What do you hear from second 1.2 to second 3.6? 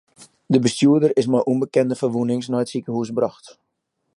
is mei ûnbekende ferwûnings nei it sikehûs brocht.